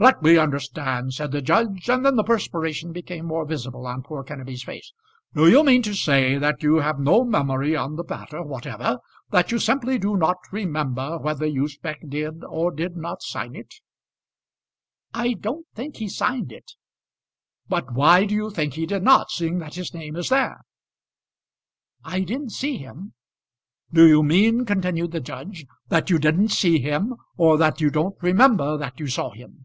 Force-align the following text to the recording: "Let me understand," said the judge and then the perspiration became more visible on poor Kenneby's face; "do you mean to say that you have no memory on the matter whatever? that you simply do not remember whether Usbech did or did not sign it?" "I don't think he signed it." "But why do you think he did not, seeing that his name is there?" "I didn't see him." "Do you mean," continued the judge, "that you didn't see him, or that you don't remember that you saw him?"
"Let 0.00 0.22
me 0.22 0.36
understand," 0.36 1.12
said 1.14 1.32
the 1.32 1.42
judge 1.42 1.90
and 1.90 2.06
then 2.06 2.14
the 2.14 2.22
perspiration 2.22 2.92
became 2.92 3.26
more 3.26 3.44
visible 3.44 3.84
on 3.88 4.04
poor 4.04 4.22
Kenneby's 4.22 4.62
face; 4.62 4.92
"do 5.34 5.48
you 5.50 5.64
mean 5.64 5.82
to 5.82 5.92
say 5.92 6.38
that 6.38 6.62
you 6.62 6.76
have 6.76 7.00
no 7.00 7.24
memory 7.24 7.74
on 7.74 7.96
the 7.96 8.04
matter 8.08 8.44
whatever? 8.44 9.00
that 9.30 9.50
you 9.50 9.58
simply 9.58 9.98
do 9.98 10.16
not 10.16 10.36
remember 10.52 11.18
whether 11.18 11.46
Usbech 11.46 12.08
did 12.08 12.44
or 12.44 12.70
did 12.70 12.96
not 12.96 13.22
sign 13.24 13.56
it?" 13.56 13.74
"I 15.12 15.32
don't 15.32 15.66
think 15.74 15.96
he 15.96 16.08
signed 16.08 16.52
it." 16.52 16.74
"But 17.66 17.92
why 17.92 18.24
do 18.24 18.36
you 18.36 18.50
think 18.50 18.74
he 18.74 18.86
did 18.86 19.02
not, 19.02 19.32
seeing 19.32 19.58
that 19.58 19.74
his 19.74 19.92
name 19.92 20.14
is 20.14 20.28
there?" 20.28 20.60
"I 22.04 22.20
didn't 22.20 22.50
see 22.52 22.76
him." 22.76 23.14
"Do 23.92 24.06
you 24.06 24.22
mean," 24.22 24.64
continued 24.64 25.10
the 25.10 25.18
judge, 25.18 25.66
"that 25.88 26.08
you 26.08 26.20
didn't 26.20 26.50
see 26.50 26.78
him, 26.78 27.16
or 27.36 27.58
that 27.58 27.80
you 27.80 27.90
don't 27.90 28.14
remember 28.22 28.76
that 28.78 29.00
you 29.00 29.08
saw 29.08 29.32
him?" 29.32 29.64